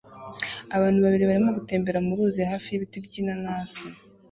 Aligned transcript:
Abantu 0.75 0.99
babiri 1.05 1.23
barimo 1.29 1.49
gutembera 1.57 1.99
mu 2.05 2.13
ruzi 2.17 2.41
hafi 2.51 2.67
y'ibiti 2.71 2.97
by'inanasi 3.05 3.87